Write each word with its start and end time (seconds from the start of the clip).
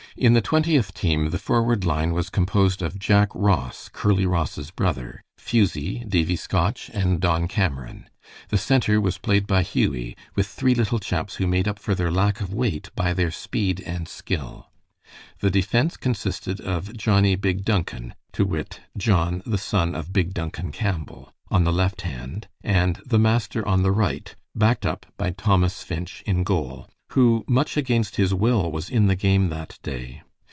In 0.17 0.33
the 0.33 0.41
Twentieth 0.41 0.93
team 0.93 1.29
the 1.29 1.39
forward 1.39 1.85
line 1.85 2.11
was 2.11 2.29
composed 2.29 2.81
of 2.81 2.99
Jack 2.99 3.29
Ross, 3.33 3.89
Curly 3.93 4.25
Ross's 4.25 4.69
brother, 4.69 5.23
Fusie, 5.37 6.03
Davie 6.05 6.35
Scotch, 6.35 6.91
and 6.93 7.21
Don 7.21 7.47
Cameron. 7.47 8.09
The 8.49 8.57
center 8.57 8.99
was 8.99 9.17
played 9.17 9.47
by 9.47 9.63
Hughie, 9.63 10.17
with 10.35 10.47
three 10.47 10.75
little 10.75 10.99
chaps 10.99 11.35
who 11.35 11.47
made 11.47 11.65
up 11.65 11.79
for 11.79 11.95
their 11.95 12.11
lack 12.11 12.41
of 12.41 12.53
weight 12.53 12.89
by 12.93 13.13
their 13.13 13.31
speed 13.31 13.79
and 13.85 14.05
skill. 14.05 14.67
The 15.39 15.49
defense 15.49 15.95
consisted 15.95 16.59
of 16.59 16.97
Johnnie 16.97 17.37
"Big 17.37 17.63
Duncan," 17.63 18.13
to 18.33 18.43
wit, 18.43 18.81
John, 18.97 19.41
the 19.45 19.57
son 19.57 19.95
of 19.95 20.11
Big 20.11 20.33
Duncan 20.33 20.73
Campbell, 20.73 21.31
on 21.49 21.63
the 21.63 21.71
left 21.73 22.01
hand, 22.01 22.49
and 22.65 23.01
the 23.05 23.17
master 23.17 23.65
on 23.65 23.81
the 23.81 23.93
right, 23.93 24.35
backed 24.53 24.85
up 24.85 25.05
by 25.15 25.29
Thomas 25.29 25.83
Finch 25.83 26.21
in 26.25 26.43
goal, 26.43 26.89
who 27.15 27.43
much 27.45 27.75
against 27.75 28.15
his 28.15 28.33
will 28.33 28.71
was 28.71 28.89
in 28.89 29.07
the 29.07 29.17
game 29.17 29.49
that 29.49 29.77
day. 29.83 30.21